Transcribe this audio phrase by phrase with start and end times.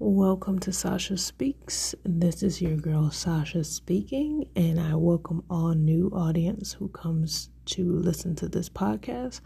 [0.00, 1.92] Welcome to Sasha Speaks.
[2.04, 7.94] This is your girl Sasha speaking, and I welcome all new audience who comes to
[7.94, 9.40] listen to this podcast.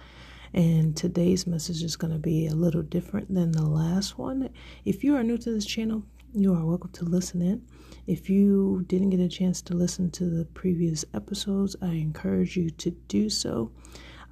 [0.52, 4.50] And today's message is going to be a little different than the last one.
[4.84, 6.02] If you are new to this channel,
[6.34, 7.62] you are welcome to listen in.
[8.06, 12.68] If you didn't get a chance to listen to the previous episodes, I encourage you
[12.68, 13.72] to do so.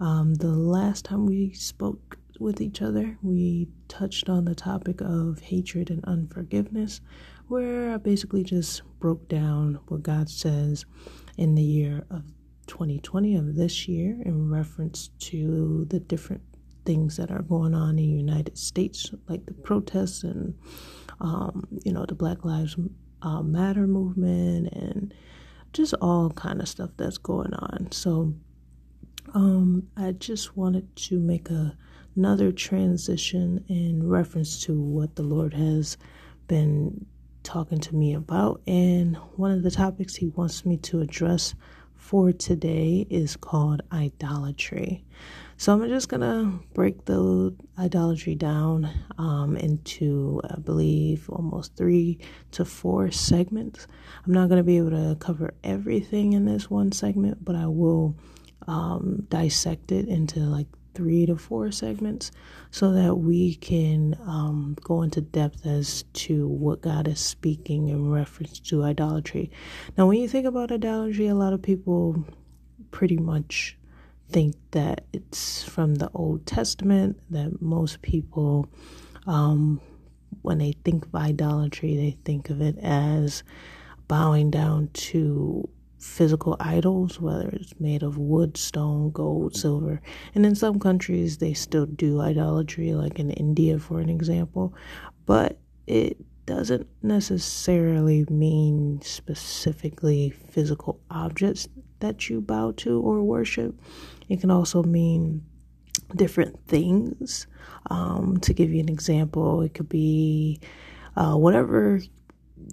[0.00, 5.40] Um, the last time we spoke with each other, we touched on the topic of
[5.40, 7.00] hatred and unforgiveness,
[7.48, 10.84] where I basically just broke down what God says
[11.36, 12.24] in the year of
[12.66, 16.42] 2020 of this year in reference to the different
[16.84, 20.54] things that are going on in the United States, like the protests and,
[21.20, 22.76] um, you know, the Black Lives
[23.22, 25.12] uh, Matter movement and
[25.72, 27.88] just all kind of stuff that's going on.
[27.92, 28.34] So,
[29.34, 31.76] um, I just wanted to make a
[32.16, 35.96] another transition in reference to what the Lord has
[36.48, 37.06] been
[37.42, 38.60] talking to me about.
[38.66, 41.54] And one of the topics He wants me to address
[41.94, 45.04] for today is called idolatry.
[45.56, 52.18] So I'm just gonna break the idolatry down um, into, I believe, almost three
[52.52, 53.86] to four segments.
[54.26, 58.16] I'm not gonna be able to cover everything in this one segment, but I will
[58.66, 62.30] um, dissect it into like three to four segments
[62.70, 68.10] so that we can um, go into depth as to what God is speaking in
[68.10, 69.50] reference to idolatry.
[69.96, 72.24] Now, when you think about idolatry, a lot of people
[72.90, 73.76] pretty much
[74.30, 78.68] think that it's from the Old Testament, that most people,
[79.26, 79.80] um,
[80.42, 83.42] when they think of idolatry, they think of it as
[84.06, 85.68] bowing down to
[86.00, 90.00] physical idols, whether it's made of wood, stone, gold, silver.
[90.34, 94.74] And in some countries, they still do idolatry, like in India, for an example.
[95.26, 101.68] But it doesn't necessarily mean specifically physical objects
[102.00, 103.78] that you bow to or worship.
[104.28, 105.44] It can also mean
[106.16, 107.46] different things.
[107.90, 110.60] Um, to give you an example, it could be
[111.14, 112.00] uh, whatever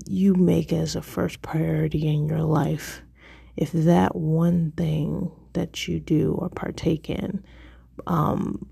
[0.06, 3.02] you make as a first priority in your life
[3.58, 7.44] if that one thing that you do or partake in,
[8.06, 8.68] um,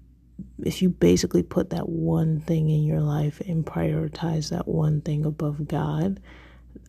[0.64, 5.26] if you basically put that one thing in your life and prioritize that one thing
[5.26, 6.22] above God,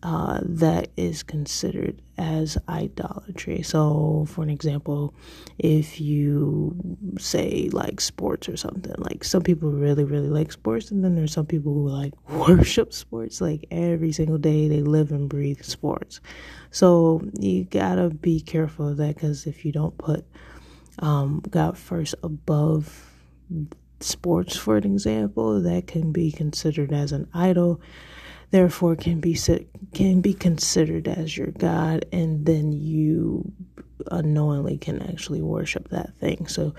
[0.03, 3.63] uh, that is considered as idolatry.
[3.63, 5.15] So, for an example,
[5.59, 6.77] if you
[7.19, 11.33] say like sports or something, like some people really, really like sports, and then there's
[11.33, 16.21] some people who like worship sports, like every single day they live and breathe sports.
[16.71, 20.25] So, you gotta be careful of that because if you don't put
[20.99, 23.13] um, God first above
[24.01, 27.81] sports, for an example, that can be considered as an idol
[28.57, 29.39] therefore can be
[29.93, 33.53] can be considered as your god and then you
[34.11, 36.47] unknowingly can actually worship that thing.
[36.47, 36.75] So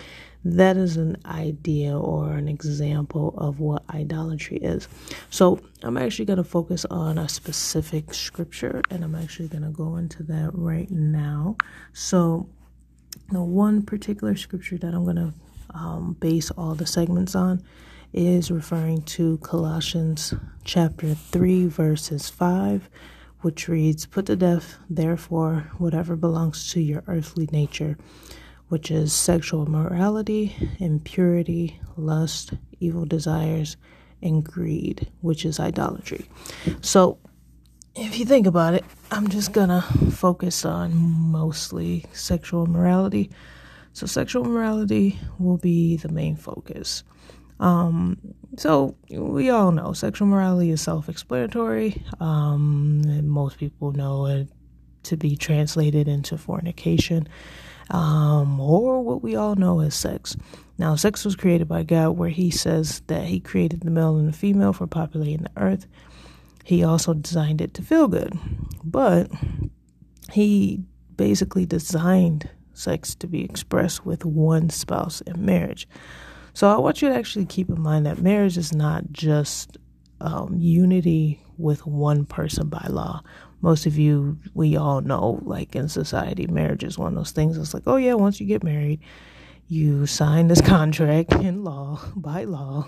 [0.46, 4.88] that is an idea or an example of what idolatry is.
[5.30, 9.76] So i'm actually going to focus on a specific scripture and i'm actually going to
[9.84, 11.58] go into that right now.
[11.94, 12.50] So
[13.32, 15.34] the one particular scripture that i'm going to
[15.76, 17.62] um, base all the segments on
[18.14, 22.90] is referring to Colossians chapter 3, verses 5,
[23.42, 27.98] which reads, Put to death, therefore, whatever belongs to your earthly nature,
[28.70, 33.78] which is sexual morality, impurity, lust, evil desires,
[34.22, 36.28] and greed, which is idolatry.
[36.82, 37.20] So,
[37.96, 39.82] if you think about it, I'm just gonna
[40.12, 43.30] focus on mostly sexual morality.
[43.94, 47.04] So, sexual morality will be the main focus.
[47.60, 48.18] Um,
[48.58, 52.04] so we all know sexual morality is self-explanatory.
[52.20, 54.48] Um, most people know it
[55.04, 57.28] to be translated into fornication,
[57.90, 60.36] um, or what we all know as sex.
[60.78, 64.28] Now, sex was created by God, where He says that He created the male and
[64.28, 65.88] the female for populating the earth.
[66.64, 68.38] He also designed it to feel good,
[68.84, 69.32] but
[70.32, 70.84] He
[71.16, 75.88] basically designed sex to be expressed with one spouse in marriage.
[76.58, 79.78] So I want you to actually keep in mind that marriage is not just
[80.20, 83.22] um, unity with one person by law.
[83.62, 87.60] Most of you, we all know, like in society, marriage is one of those things.
[87.60, 89.02] It's like, oh yeah, once you get married,
[89.68, 92.88] you sign this contract in law, by law,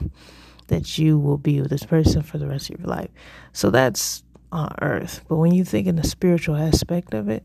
[0.65, 3.11] that you will be with this person for the rest of your life.
[3.53, 5.23] So that's on earth.
[5.29, 7.43] But when you think in the spiritual aspect of it,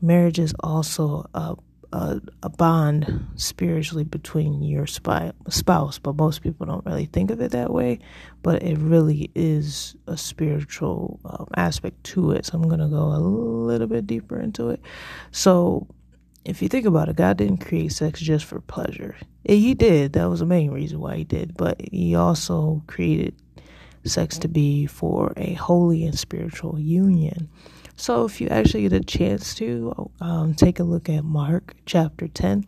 [0.00, 1.56] marriage is also a,
[1.96, 7.40] a, a bond spiritually between your spy, spouse, but most people don't really think of
[7.40, 8.00] it that way.
[8.42, 12.44] But it really is a spiritual um, aspect to it.
[12.46, 14.80] So I'm going to go a little bit deeper into it.
[15.30, 15.86] So
[16.44, 19.16] if you think about it, God didn't create sex just for pleasure.
[19.44, 20.12] He did.
[20.12, 21.56] That was the main reason why he did.
[21.56, 23.34] But he also created
[24.08, 27.48] sex to be for a holy and spiritual union.
[27.96, 32.28] So if you actually get a chance to um, take a look at Mark chapter
[32.28, 32.66] 10,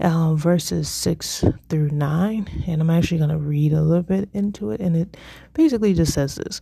[0.00, 4.70] um, verses 6 through 9, and I'm actually going to read a little bit into
[4.70, 5.16] it, and it
[5.54, 6.60] basically just says this.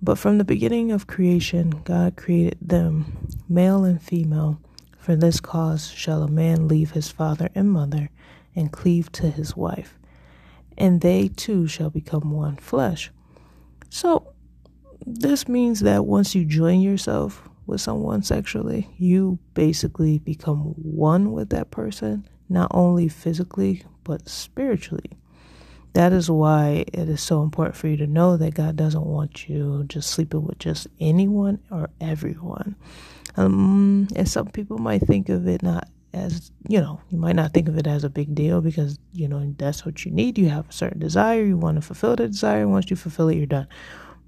[0.00, 4.60] But from the beginning of creation, God created them, male and female.
[4.98, 8.10] For this cause shall a man leave his father and mother
[8.54, 9.98] and cleave to his wife,
[10.78, 13.10] and they two shall become one flesh.
[13.94, 14.32] So,
[15.04, 21.50] this means that once you join yourself with someone sexually, you basically become one with
[21.50, 25.10] that person, not only physically, but spiritually.
[25.92, 29.46] That is why it is so important for you to know that God doesn't want
[29.46, 32.76] you just sleeping with just anyone or everyone.
[33.36, 37.52] Um, and some people might think of it not as, you know, you might not
[37.52, 40.38] think of it as a big deal because, you know, that's what you need.
[40.38, 42.68] You have a certain desire, you want to fulfill the desire.
[42.68, 43.68] Once you fulfill it, you're done.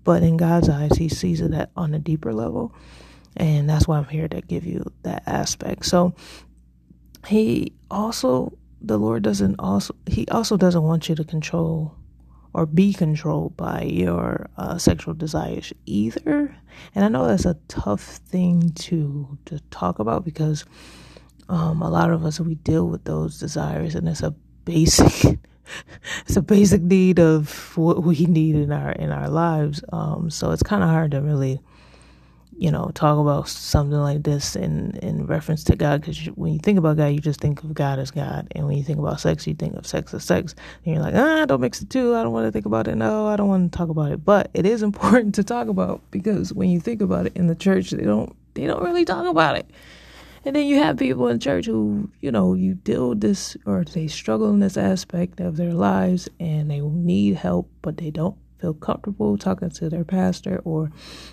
[0.05, 2.75] But in God's eyes, He sees it on a deeper level.
[3.37, 5.87] And that's why I'm here to give you that aspect.
[5.87, 6.15] So
[7.27, 11.97] He also, the Lord doesn't also, He also doesn't want you to control
[12.55, 16.57] or be controlled by your uh, sexual desires either.
[16.95, 20.65] And I know that's a tough thing to to talk about because
[21.49, 24.33] um, a lot of us we deal with those desires, and it's a
[24.65, 25.39] basic
[26.27, 29.83] it's a basic need of what we need in our in our lives.
[29.93, 31.61] Um, so it's kind of hard to really
[32.57, 36.01] you know, talk about something like this in, in reference to God.
[36.01, 38.49] Because when you think about God, you just think of God as God.
[38.53, 40.55] And when you think about sex, you think of sex as sex.
[40.85, 42.15] And you're like, ah, don't mix the two.
[42.15, 42.95] I don't want to think about it.
[42.97, 44.25] No, I don't want to talk about it.
[44.25, 47.55] But it is important to talk about because when you think about it in the
[47.55, 49.69] church, they don't they don't really talk about it.
[50.47, 53.83] And then you have people in church who, you know, you deal with this or
[53.85, 58.37] they struggle in this aspect of their lives and they need help, but they don't
[58.61, 60.91] feel comfortable talking to their pastor or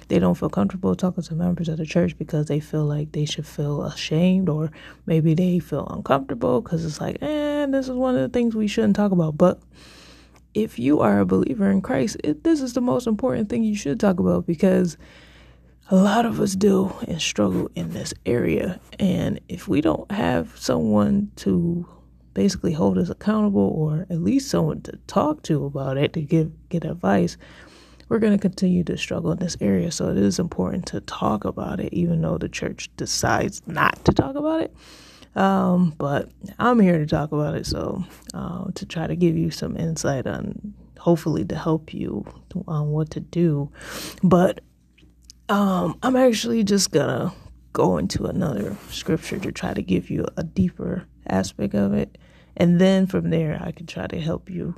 [0.07, 3.25] they don't feel comfortable talking to members of the church because they feel like they
[3.25, 4.71] should feel ashamed or
[5.05, 8.67] maybe they feel uncomfortable because it's like, eh, this is one of the things we
[8.67, 9.37] shouldn't talk about.
[9.37, 9.59] But
[10.53, 13.75] if you are a believer in Christ, it, this is the most important thing you
[13.75, 14.97] should talk about because
[15.91, 18.79] a lot of us deal and struggle in this area.
[18.97, 21.85] And if we don't have someone to
[22.33, 26.49] basically hold us accountable or at least someone to talk to about it to give
[26.69, 27.35] get advice
[28.07, 29.89] we're going to continue to struggle in this area.
[29.89, 34.11] So it is important to talk about it even though the church decides not to
[34.11, 34.75] talk about it.
[35.33, 36.29] Um, but
[36.59, 37.65] i'm here to talk about it.
[37.65, 38.03] So
[38.33, 42.25] uh, to try to give you some insight on hopefully to help you
[42.67, 43.71] on what to do.
[44.23, 44.61] But
[45.51, 47.33] um, i'm actually just gonna
[47.73, 52.17] go into another scripture to try to give you a deeper aspect of it.
[52.57, 54.75] And then from there, I can try to help you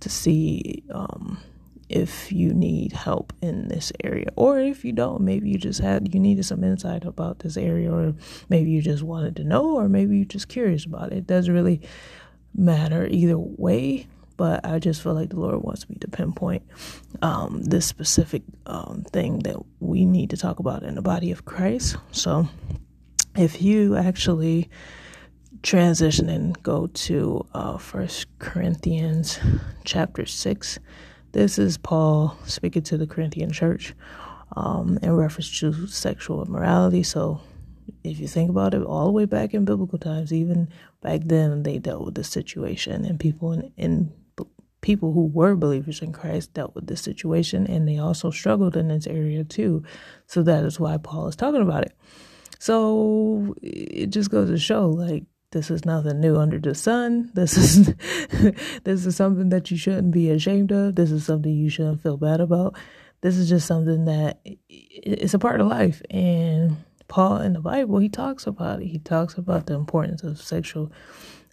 [0.00, 1.38] to see um,
[1.88, 4.26] if you need help in this area.
[4.36, 7.92] Or if you don't, maybe you just had, you needed some insight about this area,
[7.92, 8.14] or
[8.48, 11.18] maybe you just wanted to know, or maybe you're just curious about it.
[11.18, 11.82] It doesn't really
[12.54, 14.06] matter either way
[14.40, 16.62] but I just feel like the Lord wants me to pinpoint
[17.20, 21.44] um, this specific um, thing that we need to talk about in the body of
[21.44, 21.98] Christ.
[22.10, 22.48] So,
[23.36, 24.70] if you actually
[25.62, 29.38] transition and go to uh, First Corinthians
[29.84, 30.78] chapter six,
[31.32, 33.92] this is Paul speaking to the Corinthian church
[34.56, 37.02] um, in reference to sexual immorality.
[37.02, 37.42] So,
[38.04, 40.70] if you think about it, all the way back in biblical times, even
[41.02, 44.12] back then, they dealt with this situation, and people in, in
[44.80, 48.88] people who were believers in Christ dealt with this situation and they also struggled in
[48.88, 49.82] this area too.
[50.26, 51.92] So that is why Paul is talking about it.
[52.58, 57.30] So it just goes to show like this is nothing new under the sun.
[57.34, 57.94] This is
[58.84, 60.94] this is something that you shouldn't be ashamed of.
[60.94, 62.76] This is something you shouldn't feel bad about.
[63.22, 66.76] This is just something that it's a part of life and
[67.10, 68.86] Paul in the Bible, he talks about it.
[68.86, 70.92] He talks about the importance of sexual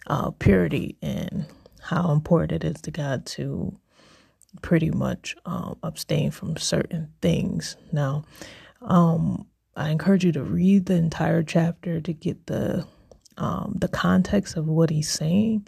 [0.06, 1.46] uh, purity and
[1.88, 3.74] how important it is to God to
[4.60, 7.78] pretty much um, abstain from certain things.
[7.92, 8.24] Now,
[8.82, 12.86] um, I encourage you to read the entire chapter to get the
[13.38, 15.66] um, the context of what he's saying,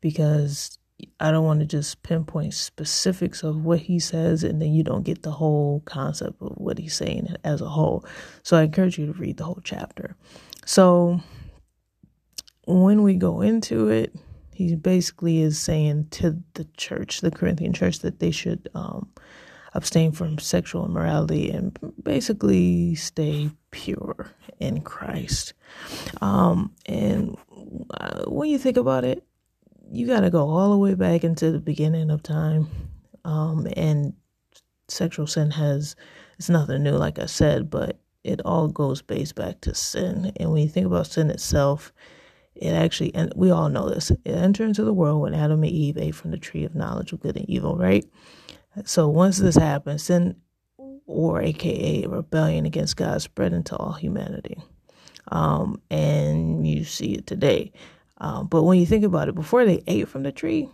[0.00, 0.76] because
[1.20, 5.04] I don't want to just pinpoint specifics of what he says and then you don't
[5.04, 8.04] get the whole concept of what he's saying as a whole.
[8.42, 10.16] So I encourage you to read the whole chapter.
[10.66, 11.20] So
[12.66, 14.14] when we go into it,
[14.68, 19.08] he basically is saying to the church, the Corinthian church, that they should um,
[19.74, 25.54] abstain from sexual immorality and basically stay pure in Christ.
[26.20, 27.38] Um, and
[27.92, 29.24] uh, when you think about it,
[29.90, 32.68] you got to go all the way back into the beginning of time.
[33.24, 34.12] Um, and
[34.88, 35.96] sexual sin has,
[36.38, 40.32] it's nothing new, like I said, but it all goes based back to sin.
[40.36, 41.92] And when you think about sin itself,
[42.54, 45.72] it actually, and we all know this, it entered into the world when Adam and
[45.72, 48.04] Eve ate from the tree of knowledge of good and evil, right?
[48.84, 50.36] So once this happens, sin,
[51.06, 54.56] or aka rebellion against God, spread into all humanity.
[55.28, 57.72] Um, and you see it today.
[58.18, 60.68] Um, but when you think about it, before they ate from the tree,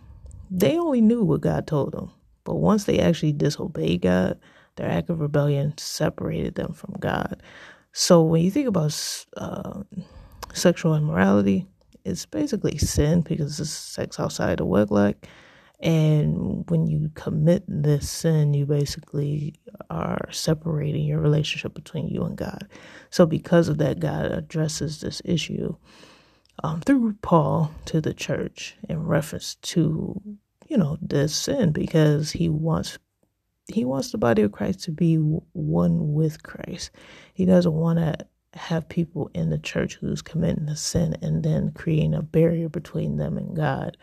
[0.51, 2.11] they only knew what God told them.
[2.43, 4.39] But once they actually disobeyed God,
[4.75, 7.41] their act of rebellion separated them from God.
[7.91, 9.81] So when you think about uh,
[10.53, 11.67] sexual immorality,
[12.05, 15.15] is basically sin because it's sex outside of wedlock.
[15.79, 19.55] And when you commit this sin, you basically
[19.91, 22.67] are separating your relationship between you and God.
[23.11, 25.75] So, because of that, God addresses this issue
[26.63, 30.19] um, through Paul to the church in reference to,
[30.67, 32.97] you know, this sin because he wants
[33.67, 36.89] he wants the body of Christ to be one with Christ.
[37.33, 41.71] He doesn't want to have people in the church who's committing a sin and then
[41.71, 43.97] creating a barrier between them and God.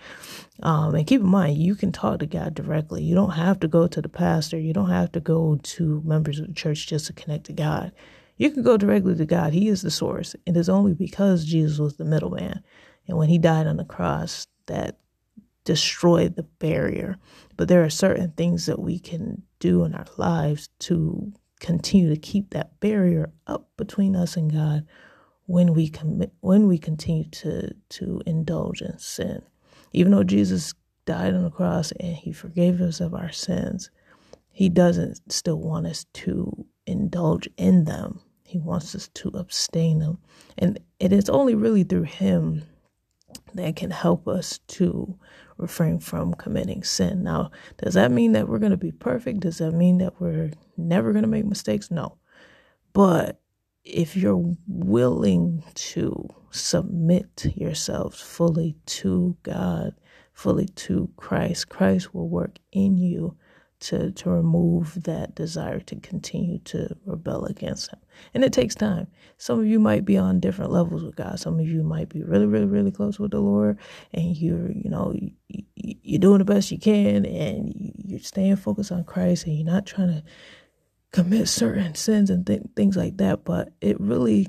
[0.63, 3.03] Um, and keep in mind, you can talk to God directly.
[3.03, 4.59] You don't have to go to the pastor.
[4.59, 7.93] You don't have to go to members of the church just to connect to God.
[8.37, 9.53] You can go directly to God.
[9.53, 10.35] He is the source.
[10.47, 12.63] It is only because Jesus was the middleman.
[13.07, 14.99] And when he died on the cross, that
[15.65, 17.17] destroyed the barrier.
[17.57, 21.33] But there are certain things that we can do in our lives to
[21.64, 24.87] continue to keep that barrier up between us and God
[25.47, 29.40] when we commit when we continue to to indulge in sin.
[29.94, 30.75] Even though Jesus
[31.06, 33.90] died on the cross and he forgave us of our sins,
[34.50, 38.21] he doesn't still want us to indulge in them.
[38.44, 40.18] He wants us to abstain them.
[40.59, 42.62] And it is only really through him
[43.55, 45.19] that can help us to
[45.57, 47.23] refrain from committing sin.
[47.23, 47.51] Now,
[47.83, 49.41] does that mean that we're going to be perfect?
[49.41, 51.91] Does that mean that we're never going to make mistakes?
[51.91, 52.19] No.
[52.93, 53.41] But
[53.85, 59.95] if you're willing to submit yourselves fully to God,
[60.33, 63.37] fully to Christ, Christ will work in you
[63.85, 68.00] to to remove that desire to continue to rebel against him.
[68.33, 69.09] And it takes time.
[69.38, 71.38] Some of you might be on different levels with God.
[71.38, 73.79] Some of you might be really, really, really close with the Lord,
[74.12, 75.14] and you're, you know,
[75.76, 79.87] you're doing the best you can, and you're staying focused on Christ, and you're not
[79.87, 80.23] trying to
[81.12, 83.45] commit certain sins and th- things like that.
[83.45, 84.49] But it really,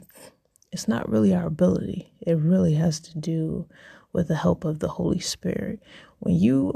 [0.72, 2.14] it's not really our ability.
[2.22, 3.68] It really has to do
[4.14, 5.82] with the help of the Holy Spirit.
[6.20, 6.74] When you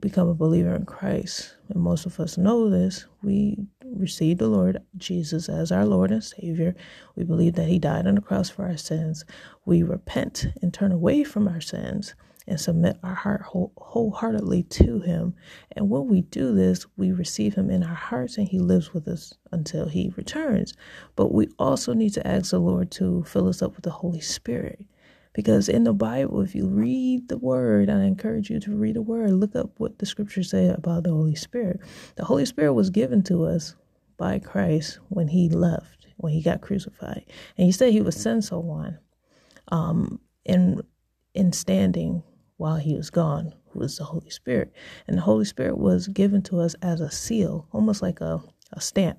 [0.00, 4.82] become a believer in Christ, and most of us know this, we receive the Lord
[4.96, 6.74] Jesus as our Lord and Savior.
[7.16, 9.24] We believe that He died on the cross for our sins.
[9.64, 12.14] We repent and turn away from our sins
[12.46, 15.34] and submit our heart whole, wholeheartedly to Him.
[15.72, 19.08] And when we do this, we receive Him in our hearts and He lives with
[19.08, 20.74] us until He returns.
[21.16, 24.20] But we also need to ask the Lord to fill us up with the Holy
[24.20, 24.84] Spirit.
[25.34, 29.02] Because in the Bible, if you read the word, I encourage you to read the
[29.02, 31.80] word, look up what the scriptures say about the Holy Spirit.
[32.16, 33.74] The Holy Spirit was given to us
[34.16, 37.24] by Christ when he left, when he got crucified.
[37.58, 38.98] And he said he would send someone
[39.68, 40.82] um, in,
[41.34, 42.22] in standing
[42.56, 44.72] while he was gone, who was the Holy Spirit.
[45.08, 48.40] And the Holy Spirit was given to us as a seal, almost like a,
[48.72, 49.18] a stamp.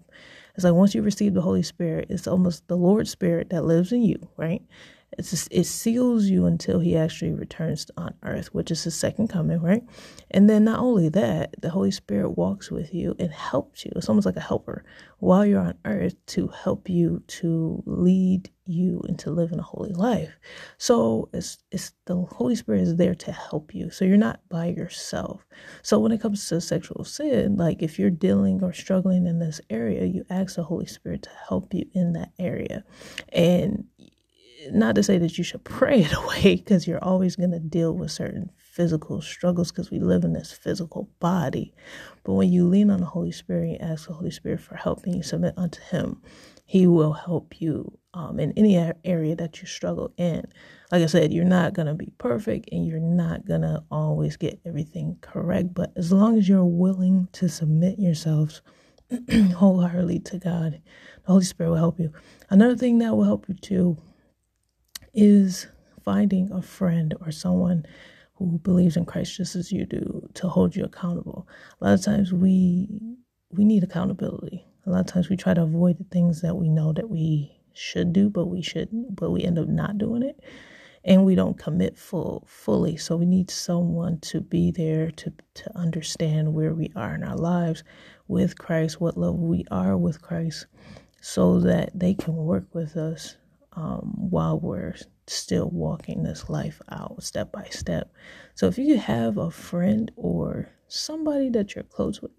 [0.55, 3.91] It's like once you receive the Holy Spirit, it's almost the Lord's Spirit that lives
[3.91, 4.61] in you, right?
[5.17, 9.61] It's it seals you until he actually returns on earth, which is his second coming,
[9.61, 9.83] right?
[10.31, 13.91] And then not only that, the Holy Spirit walks with you and helps you.
[13.95, 14.83] It's almost like a helper
[15.19, 20.37] while you're on earth to help you to lead you into living a holy life.
[20.77, 23.89] So it's it's the Holy Spirit is there to help you.
[23.89, 25.45] So you're not by yourself.
[25.81, 29.61] So when it comes to sexual sin, like if you're dealing or struggling in this
[29.69, 32.83] area, you ask the Holy Spirit to help you in that area.
[33.29, 33.85] And
[34.71, 37.93] not to say that you should pray it away because you're always going to deal
[37.93, 41.73] with certain physical struggles because we live in this physical body.
[42.23, 45.05] But when you lean on the Holy Spirit and ask the Holy Spirit for help
[45.05, 46.21] and you submit unto Him,
[46.65, 50.45] He will help you um, in any area that you struggle in.
[50.91, 54.37] Like I said, you're not going to be perfect and you're not going to always
[54.37, 55.73] get everything correct.
[55.73, 58.61] But as long as you're willing to submit yourselves
[59.55, 60.81] wholeheartedly to God,
[61.25, 62.11] the Holy Spirit will help you.
[62.49, 63.97] Another thing that will help you too
[65.15, 65.67] is
[66.03, 67.85] finding a friend or someone
[68.35, 71.47] who believes in Christ just as you do to hold you accountable.
[71.81, 72.89] A lot of times we
[73.49, 74.65] we need accountability.
[74.85, 77.51] A lot of times we try to avoid the things that we know that we
[77.73, 80.39] should do, but we shouldn't, but we end up not doing it.
[81.05, 82.97] And we don't commit full fully.
[82.97, 87.37] So we need someone to be there to to understand where we are in our
[87.37, 87.83] lives
[88.27, 90.65] with Christ, what level we are with Christ,
[91.21, 93.37] so that they can work with us
[93.75, 94.95] um, while we're
[95.27, 98.13] still walking this life out step by step.
[98.53, 102.31] So if you have a friend or somebody that you're close with,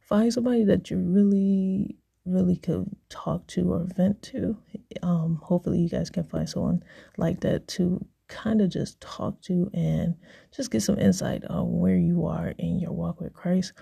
[0.00, 4.56] find somebody that you really, really could talk to or vent to.
[5.02, 6.82] Um, hopefully, you guys can find someone
[7.16, 10.14] like that to kind of just talk to and
[10.54, 13.72] just get some insight on where you are in your walk with Christ.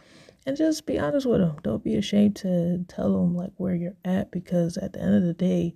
[0.47, 1.57] And just be honest with them.
[1.63, 5.23] Don't be ashamed to tell them like where you're at because at the end of
[5.23, 5.75] the day,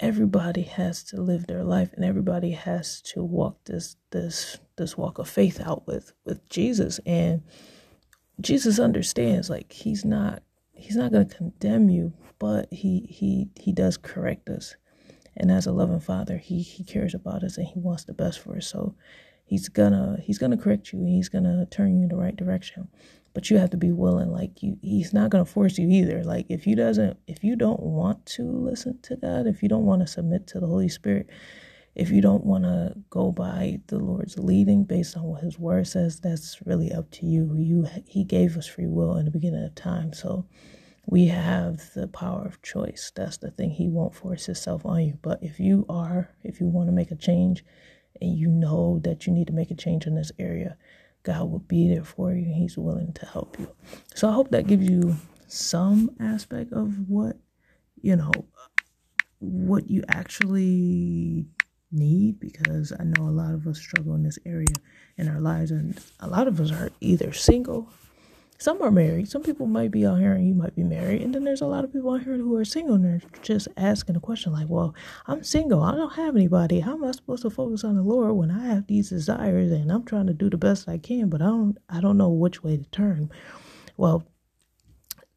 [0.00, 5.18] everybody has to live their life and everybody has to walk this this this walk
[5.18, 7.00] of faith out with with Jesus.
[7.06, 7.42] And
[8.40, 13.72] Jesus understands like he's not he's not going to condemn you but he he he
[13.72, 14.76] does correct us.
[15.36, 18.40] And as a loving father he he cares about us and he wants the best
[18.40, 18.66] for us.
[18.66, 18.94] So
[19.44, 22.88] he's gonna he's gonna correct you and he's gonna turn you in the right direction
[23.34, 26.22] but you have to be willing like you he's not going to force you either.
[26.24, 29.86] Like if you doesn't if you don't want to listen to god if you don't
[29.86, 31.28] want to submit to the holy spirit
[31.94, 35.86] if you don't want to go by the lord's leading based on what his word
[35.86, 37.54] says that's really up to you.
[37.56, 40.46] You he gave us free will in the beginning of time so
[41.06, 43.10] we have the power of choice.
[43.14, 43.70] That's the thing.
[43.70, 45.18] He won't force himself on you.
[45.20, 47.64] But if you are if you want to make a change
[48.20, 50.76] and you know that you need to make a change in this area
[51.22, 53.68] God will be there for you He's willing to help you.
[54.14, 57.36] So I hope that gives you some aspect of what,
[58.00, 58.32] you know,
[59.38, 61.46] what you actually
[61.90, 64.74] need because I know a lot of us struggle in this area
[65.18, 67.90] in our lives and a lot of us are either single
[68.62, 69.28] some are married.
[69.28, 71.22] Some people might be out here and you might be married.
[71.22, 73.66] And then there's a lot of people out here who are single and they're just
[73.76, 74.94] asking a question like, well,
[75.26, 75.82] I'm single.
[75.82, 76.78] I don't have anybody.
[76.78, 79.90] How am I supposed to focus on the Lord when I have these desires and
[79.90, 82.62] I'm trying to do the best I can, but I don't I don't know which
[82.62, 83.30] way to turn.
[83.96, 84.24] Well,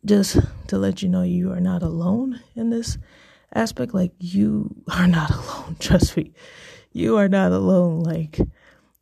[0.05, 2.99] just to let you know you are not alone in this
[3.53, 3.95] aspect.
[3.95, 5.77] Like you are not alone.
[5.79, 6.31] Trust me.
[6.91, 8.01] You are not alone.
[8.01, 8.39] Like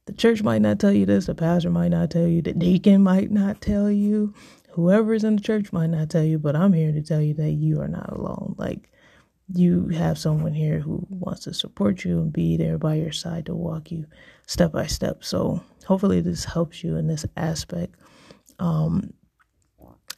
[0.06, 3.04] the church might not tell you this, the pastor might not tell you, the deacon
[3.04, 4.34] might not tell you,
[4.72, 7.34] whoever is in the church might not tell you, but I'm here to tell you
[7.36, 8.56] that you are not alone.
[8.58, 8.90] Like
[9.54, 13.46] you have someone here who wants to support you and be there by your side
[13.46, 14.06] to walk you
[14.46, 15.24] step by step.
[15.24, 17.96] So hopefully this helps you in this aspect.
[18.60, 19.14] Um,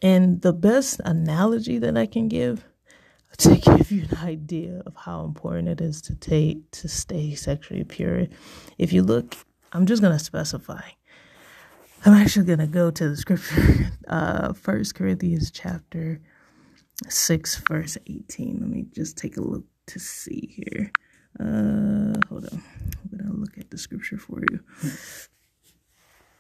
[0.02, 2.64] and the best analogy that I can give
[3.38, 7.84] to give you an idea of how important it is to take to stay sexually
[7.84, 8.28] pure.
[8.78, 9.36] If you look
[9.76, 10.80] I'm just going to specify.
[12.06, 16.22] I'm actually going to go to the scripture, uh, Corinthians chapter
[17.10, 18.60] 6, verse 18.
[18.62, 20.92] Let me just take a look to see here.
[21.38, 22.64] Uh, hold on.
[22.64, 24.62] I'm going to look at the scripture for you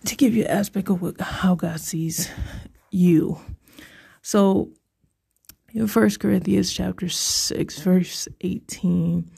[0.06, 2.32] to give you an aspect of what, how God sees
[2.90, 3.42] you.
[4.22, 4.70] So,
[5.74, 9.30] in First Corinthians chapter 6, verse 18,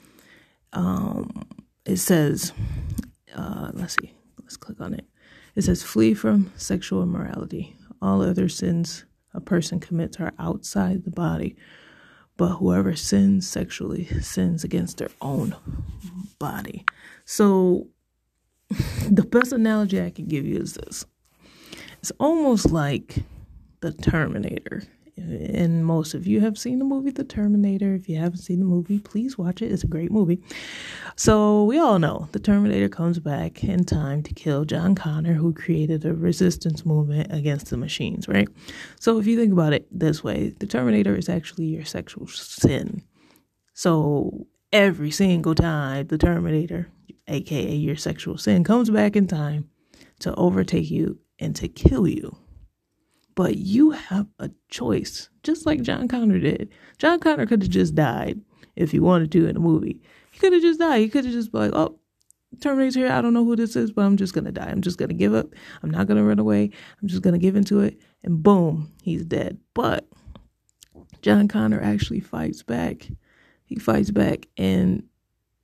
[0.72, 1.48] um,
[1.84, 2.52] it says,
[3.34, 5.06] uh, let's see, let's click on it.
[5.54, 7.76] It says, flee from sexual immorality.
[8.00, 11.56] All other sins a person commits are outside the body,
[12.36, 15.54] but whoever sins sexually sins against their own
[16.38, 16.84] body.
[17.24, 17.88] So,
[19.10, 21.04] the best analogy I can give you is this
[22.00, 23.24] it's almost like
[23.80, 24.82] the Terminator
[25.18, 27.94] and most of you have seen the movie The Terminator.
[27.94, 29.72] If you haven't seen the movie, please watch it.
[29.72, 30.40] It's a great movie.
[31.16, 35.52] So, we all know the Terminator comes back in time to kill John Connor, who
[35.52, 38.48] created a resistance movement against the machines, right?
[39.00, 43.02] So, if you think about it this way, the Terminator is actually your sexual sin.
[43.74, 46.88] So, every single time the Terminator,
[47.26, 49.68] aka your sexual sin, comes back in time
[50.20, 52.36] to overtake you and to kill you
[53.38, 56.70] but you have a choice, just like John Connor did.
[56.98, 58.40] John Connor could have just died
[58.74, 60.00] if he wanted to in the movie.
[60.32, 61.02] He could have just died.
[61.02, 62.00] He could have just like, oh,
[62.60, 63.12] Terminator's here.
[63.12, 64.68] I don't know who this is, but I'm just to die.
[64.68, 65.54] I'm just to give up.
[65.84, 66.72] I'm not to run away.
[67.00, 68.00] I'm just to give into it.
[68.24, 69.58] And boom, he's dead.
[69.72, 70.08] But
[71.22, 73.06] John Connor actually fights back.
[73.66, 74.48] He fights back.
[74.56, 75.04] And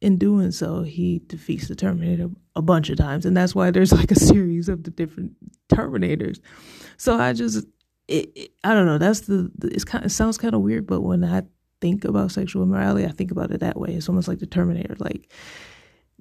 [0.05, 3.25] in doing so, he defeats the Terminator a bunch of times.
[3.25, 5.33] And that's why there's like a series of the different
[5.73, 6.41] Terminators.
[6.99, 7.67] So I just,
[8.07, 8.99] it, it, I don't know.
[8.99, 10.05] That's the, the it's kind.
[10.05, 11.45] It sounds kind of weird, but when I
[11.81, 13.95] think about sexual immorality, I think about it that way.
[13.95, 14.95] It's almost like the Terminator.
[14.99, 15.33] Like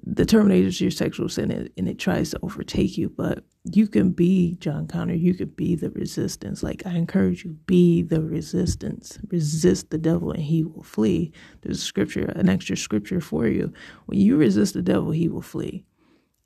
[0.06, 4.10] the terminators your sexual sin and, and it tries to overtake you but you can
[4.10, 6.62] be john connor you can be the resistance.
[6.62, 9.18] Like i encourage you be the resistance.
[9.28, 11.32] Resist the devil and he will flee.
[11.62, 13.72] There's a scripture an extra scripture for you.
[14.06, 15.84] When you resist the devil he will flee.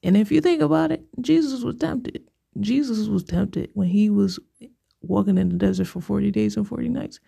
[0.05, 2.23] And if you think about it jesus was tempted.
[2.61, 4.39] Jesus was tempted when he was
[5.01, 7.19] walking in the desert for 40 days and 40 nights.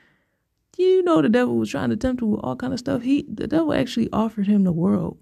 [0.76, 3.02] You know the devil was trying to tempt him with all kind of stuff.
[3.02, 5.18] He the devil actually offered him the world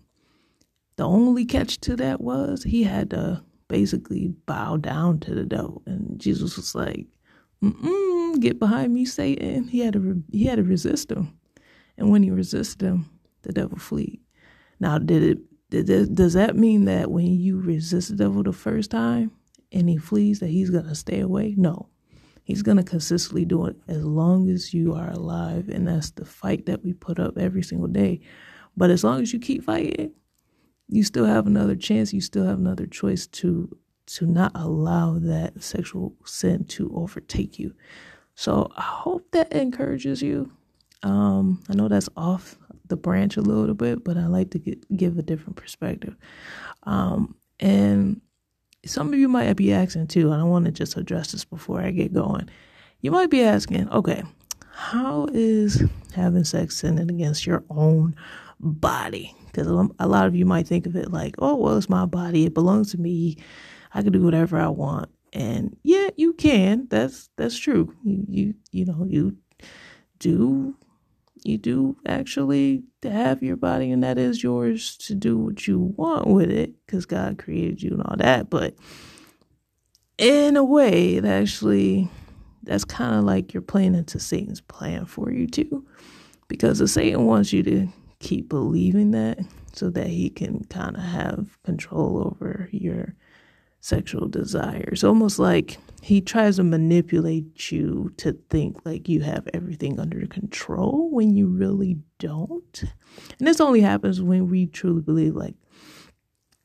[0.98, 5.80] the only catch to that was he had to basically bow down to the devil,
[5.86, 7.06] and Jesus was like,
[7.62, 11.38] Mm-mm, "Get behind me, Satan!" He had to re- he had to resist him,
[11.96, 13.08] and when he resisted him,
[13.42, 14.18] the devil fled.
[14.80, 15.38] Now, did it?
[15.70, 19.30] Did it, does that mean that when you resist the devil the first time
[19.70, 21.54] and he flees, that he's gonna stay away?
[21.56, 21.90] No,
[22.42, 26.66] he's gonna consistently do it as long as you are alive, and that's the fight
[26.66, 28.20] that we put up every single day.
[28.76, 30.12] But as long as you keep fighting,
[30.88, 32.12] you still have another chance.
[32.12, 37.74] You still have another choice to to not allow that sexual sin to overtake you.
[38.34, 40.50] So I hope that encourages you.
[41.02, 44.96] Um, I know that's off the branch a little bit, but I like to get,
[44.96, 46.16] give a different perspective.
[46.84, 48.22] Um, and
[48.86, 51.80] some of you might be asking too, and I want to just address this before
[51.80, 52.48] I get going.
[53.02, 54.22] You might be asking, okay,
[54.70, 55.82] how is
[56.14, 58.16] having sex sinning against your own
[58.60, 59.34] body?
[59.46, 62.06] Because um, a lot of you might think of it like, oh, well, it's my
[62.06, 62.46] body.
[62.46, 63.38] It belongs to me.
[63.94, 65.10] I can do whatever I want.
[65.32, 66.86] And yeah, you can.
[66.88, 67.94] That's that's true.
[68.04, 69.36] You you you know you
[70.18, 70.74] do
[71.44, 76.26] you do actually have your body, and that is yours to do what you want
[76.26, 78.50] with it, because God created you and all that.
[78.50, 78.74] But
[80.16, 82.10] in a way, it actually
[82.62, 85.86] that's kind of like you're playing into Satan's plan for you too,
[86.48, 87.88] because the Satan wants you to
[88.20, 89.38] keep believing that
[89.72, 93.14] so that he can kind of have control over your
[93.80, 95.04] sexual desires.
[95.04, 101.10] Almost like he tries to manipulate you to think like you have everything under control
[101.10, 102.84] when you really don't.
[103.38, 105.54] And this only happens when we truly believe like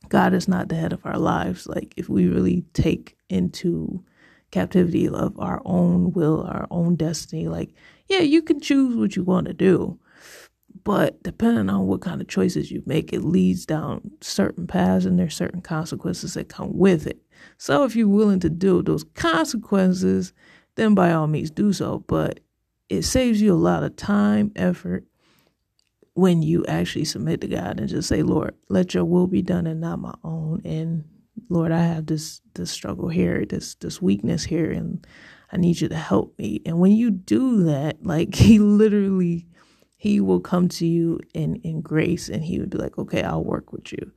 [0.09, 1.67] God is not the head of our lives.
[1.67, 4.03] Like if we really take into
[4.51, 7.73] captivity of our own will, our own destiny, like,
[8.07, 9.99] yeah, you can choose what you want to do.
[10.83, 15.17] But depending on what kind of choices you make, it leads down certain paths and
[15.17, 17.21] there's certain consequences that come with it.
[17.57, 20.33] So if you're willing to deal with those consequences,
[20.75, 22.03] then by all means do so.
[22.07, 22.39] But
[22.89, 25.05] it saves you a lot of time, effort
[26.15, 29.65] when you actually submit to God and just say, Lord, let your will be done
[29.65, 30.61] and not my own.
[30.63, 31.05] And
[31.49, 35.05] Lord, I have this this struggle here, this this weakness here, and
[35.51, 36.61] I need you to help me.
[36.65, 39.47] And when you do that, like he literally
[40.03, 43.41] he will come to you in in grace and he would be like okay i'll
[43.41, 44.11] work with you.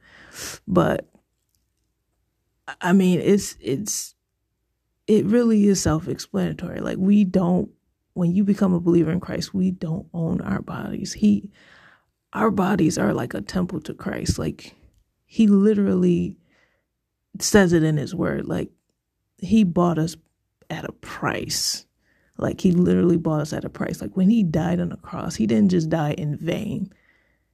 [0.66, 1.08] But
[2.80, 4.16] i mean it's it's
[5.06, 6.80] it really is self-explanatory.
[6.80, 7.70] Like we don't
[8.14, 11.12] when you become a believer in christ we don't own our bodies.
[11.12, 11.52] He
[12.32, 14.40] our bodies are like a temple to christ.
[14.40, 14.74] Like
[15.24, 16.36] he literally
[17.38, 18.46] says it in his word.
[18.46, 18.72] Like
[19.38, 20.16] he bought us
[20.68, 21.85] at a price
[22.38, 24.00] like he literally bought us at a price.
[24.00, 26.92] Like when he died on the cross, he didn't just die in vain.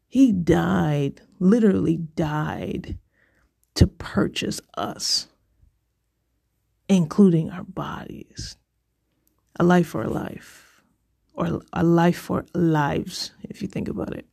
[0.08, 2.98] He died, literally died
[3.74, 5.28] to purchase us,
[6.88, 8.56] including our bodies.
[9.56, 10.82] A life for a life,
[11.34, 14.26] or a life for lives, if you think about it.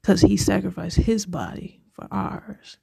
[0.00, 2.78] Because he sacrificed his body for ours.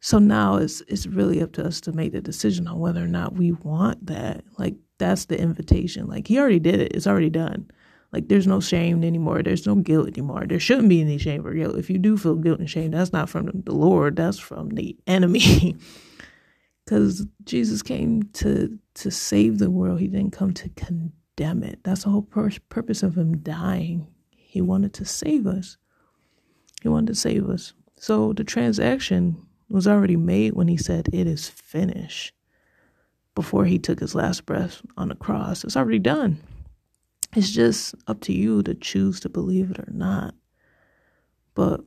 [0.00, 3.08] So now it's it's really up to us to make the decision on whether or
[3.08, 4.44] not we want that.
[4.58, 6.06] Like that's the invitation.
[6.06, 6.92] Like he already did it.
[6.94, 7.70] It's already done.
[8.12, 9.42] Like there's no shame anymore.
[9.42, 10.46] There's no guilt anymore.
[10.46, 11.76] There shouldn't be any shame or guilt.
[11.76, 14.16] If you do feel guilt and shame, that's not from the Lord.
[14.16, 15.76] That's from the enemy.
[16.84, 19.98] Because Jesus came to to save the world.
[19.98, 21.80] He didn't come to condemn it.
[21.82, 24.06] That's the whole pur- purpose of him dying.
[24.30, 25.78] He wanted to save us.
[26.82, 27.72] He wanted to save us.
[27.98, 32.32] So the transaction was already made when he said, "It is finished."
[33.36, 35.62] before he took his last breath on the cross.
[35.62, 36.40] It's already done.
[37.36, 40.34] It's just up to you to choose to believe it or not.
[41.54, 41.82] But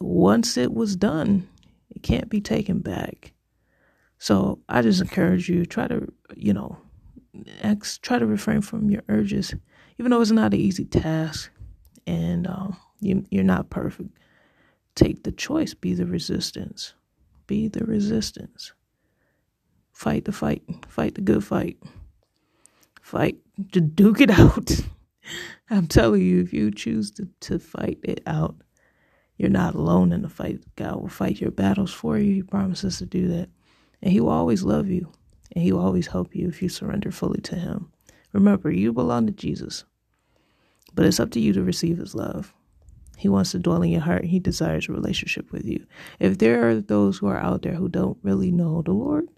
[0.00, 1.48] once it was done,
[1.90, 3.32] it can't be taken back.
[4.18, 6.78] So I just encourage you try to, you know,
[7.60, 9.52] ex- try to refrain from your urges,
[9.98, 11.50] even though it's not an easy task,
[12.06, 14.10] and um, you, you're not perfect.
[14.94, 15.74] Take the choice.
[15.74, 16.94] Be the resistance.
[17.46, 18.72] Be the resistance.
[19.92, 20.62] Fight the fight.
[20.88, 21.78] Fight the good fight.
[23.00, 23.38] Fight
[23.72, 24.70] to duke it out.
[25.70, 28.56] I'm telling you, if you choose to, to fight it out,
[29.38, 30.60] you're not alone in the fight.
[30.76, 32.34] God will fight your battles for you.
[32.34, 33.48] He promises to do that.
[34.02, 35.12] And He will always love you.
[35.52, 37.90] And He will always help you if you surrender fully to Him.
[38.32, 39.84] Remember, you belong to Jesus.
[40.94, 42.54] But it's up to you to receive His love.
[43.16, 44.24] He wants to dwell in your heart.
[44.24, 45.86] He desires a relationship with you.
[46.18, 49.28] If there are those who are out there who don't really know the Lord,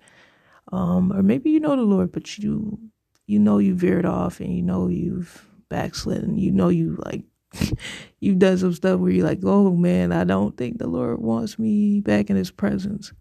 [0.73, 2.79] um, or maybe you know the Lord, but you
[3.27, 6.39] you know you veered off and you know you've backslidden.
[6.39, 7.25] You know you like
[8.21, 11.59] you've done some stuff where you're like, oh man, I don't think the Lord wants
[11.59, 13.13] me back in his presence.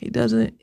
[0.00, 0.58] He doesn't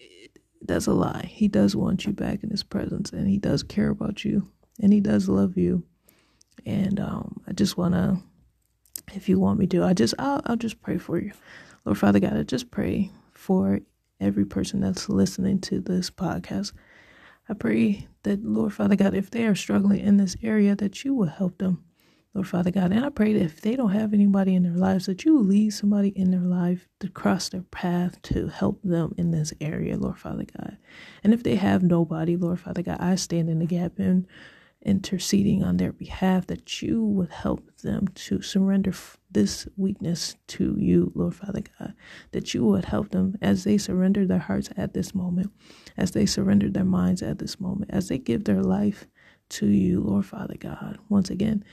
[0.62, 1.30] that's a lie.
[1.30, 4.50] He does want you back in his presence and he does care about you
[4.82, 5.84] and he does love you.
[6.66, 8.22] And um, I just wanna
[9.15, 11.32] if you want me to, I just I'll I'll just pray for you.
[11.86, 13.80] Lord Father God, I just pray for
[14.19, 16.74] every person that's listening to this podcast.
[17.48, 21.13] I pray that, Lord Father God, if they are struggling in this area, that you
[21.15, 21.84] will help them,
[22.34, 22.91] Lord Father God.
[22.91, 25.45] And I pray that if they don't have anybody in their lives, that you will
[25.45, 29.98] lead somebody in their life to cross their path to help them in this area,
[29.98, 30.78] Lord Father God.
[31.24, 34.28] And if they have nobody, Lord Father God, I stand in the gap and
[34.82, 38.94] interceding on their behalf that you would help them to surrender
[39.32, 41.94] this weakness to you, Lord Father God,
[42.32, 45.52] that you would help them as they surrender their hearts at this moment,
[45.98, 49.06] as they surrender their minds at this moment, as they give their life
[49.50, 51.00] to you, Lord Father God.
[51.10, 51.64] Once again,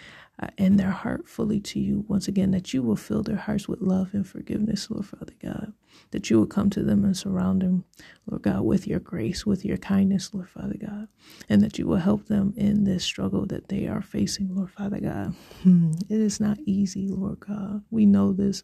[0.58, 3.80] and their heart fully to you once again, that you will fill their hearts with
[3.80, 5.72] love and forgiveness, Lord Father God,
[6.10, 7.84] that you will come to them and surround them,
[8.26, 11.08] Lord God, with your grace, with your kindness, Lord Father God,
[11.48, 15.00] and that you will help them in this struggle that they are facing, Lord Father
[15.00, 15.34] God.
[15.62, 15.92] Hmm.
[16.10, 17.82] It is not easy, Lord God.
[17.90, 18.62] We know this.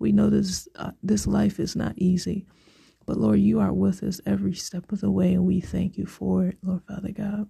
[0.00, 0.68] We know this.
[0.76, 2.46] Uh, this life is not easy.
[3.06, 6.06] But Lord, you are with us every step of the way, and we thank you
[6.06, 7.48] for it, Lord Father God.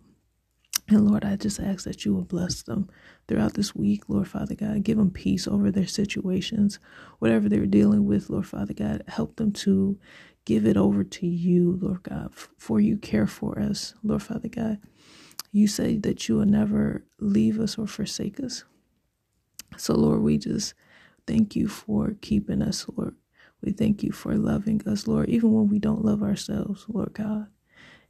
[0.88, 2.90] And Lord, I just ask that you will bless them
[3.26, 4.82] throughout this week, Lord Father God.
[4.84, 6.78] Give them peace over their situations,
[7.20, 9.02] whatever they're dealing with, Lord Father God.
[9.08, 9.98] Help them to
[10.44, 14.78] give it over to you, Lord God, for you care for us, Lord Father God.
[15.52, 18.64] You say that you will never leave us or forsake us.
[19.78, 20.74] So, Lord, we just
[21.26, 23.14] thank you for keeping us, Lord.
[23.62, 27.46] We thank you for loving us, Lord, even when we don't love ourselves, Lord God.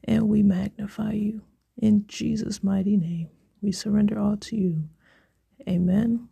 [0.04, 1.42] And we magnify you.
[1.78, 3.28] In Jesus' mighty name,
[3.60, 4.84] we surrender all to you.
[5.68, 6.28] Amen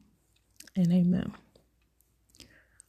[0.76, 1.32] and amen.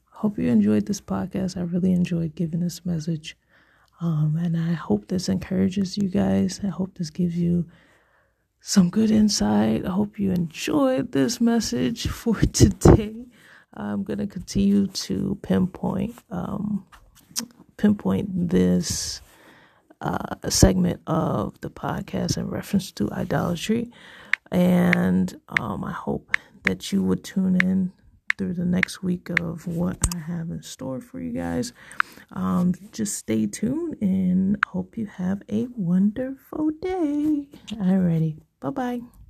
[0.09, 1.57] Hope you enjoyed this podcast.
[1.57, 3.37] I really enjoyed giving this message.
[3.99, 6.59] Um, and I hope this encourages you guys.
[6.63, 7.65] I hope this gives you
[8.61, 9.85] some good insight.
[9.85, 13.25] I hope you enjoyed this message for today.
[13.73, 16.85] I'm going to continue to pinpoint um,
[17.75, 19.21] pinpoint this
[20.03, 23.91] uh, segment of the podcast in reference to idolatry.
[24.51, 27.91] And um, I hope that you would tune in
[28.37, 31.73] through the next week of what I have in store for you guys.
[32.31, 37.47] Um, just stay tuned and hope you have a wonderful day.
[37.73, 38.37] Alrighty.
[38.59, 39.22] Bye bye.